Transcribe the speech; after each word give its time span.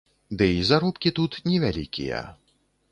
Ды 0.39 0.47
і 0.61 0.63
заробкі 0.69 1.13
тут 1.21 1.39
невялікія. 1.51 2.25